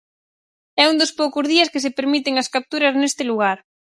[0.81, 3.57] É un dos poucos días que se permiten as capturas neste lugar.